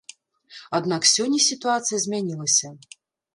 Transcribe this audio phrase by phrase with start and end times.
[0.77, 2.73] Аднак сёння сітуацыя змянілася.